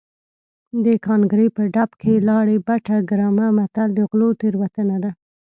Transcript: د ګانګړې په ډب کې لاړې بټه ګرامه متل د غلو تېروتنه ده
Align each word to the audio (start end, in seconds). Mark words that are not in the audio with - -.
د 0.83 0.85
ګانګړې 1.05 1.47
په 1.55 1.63
ډب 1.73 1.89
کې 2.01 2.13
لاړې 2.29 2.57
بټه 2.67 2.97
ګرامه 3.09 3.47
متل 3.57 3.89
د 3.95 3.99
غلو 4.09 4.29
تېروتنه 4.41 4.97
ده 5.03 5.11